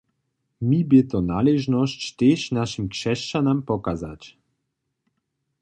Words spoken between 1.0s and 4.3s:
to naležnosć, tež našim křesćanam pokazać.